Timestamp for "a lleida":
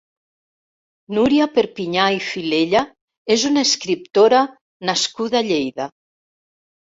5.41-5.87